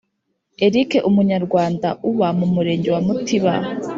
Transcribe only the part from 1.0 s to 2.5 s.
Umunyarwanda uba mu